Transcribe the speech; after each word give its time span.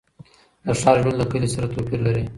د 0.65 0.67
ښار 0.79 0.95
ژوند 1.01 1.17
له 1.19 1.25
کلي 1.31 1.49
سره 1.55 1.71
توپیر 1.73 1.99
لري. 2.07 2.23